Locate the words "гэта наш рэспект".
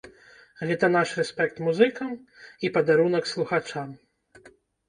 0.69-1.61